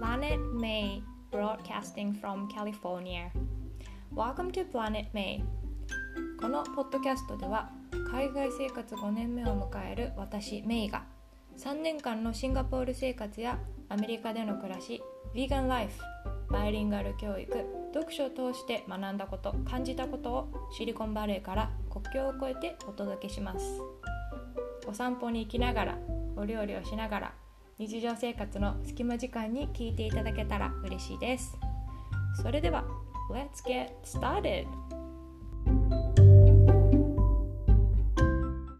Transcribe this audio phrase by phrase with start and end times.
[0.00, 3.30] Planet May broadcasting from California.
[4.10, 5.44] Welcome to Planet May.
[6.40, 7.70] このポッドキャストでは
[8.10, 11.04] 海外生活5年目を迎える私メイが
[11.58, 13.58] 3年間のシンガポール生活や
[13.90, 15.02] アメリカでの暮らし、
[15.34, 15.92] ヴィーガンライフ、
[16.50, 17.52] バイリンガル教育、
[17.92, 23.82] 読書を通して学んだこと感じたことをシリコンバレーから国境を越えてお届けします
[24.86, 25.98] お散歩に行きながら
[26.36, 27.34] お料理をしながら
[27.80, 31.56] 日常生活の隙間時間に聞いていただけたら嬉しいです
[32.42, 32.84] それでは
[33.30, 34.66] Let's get started!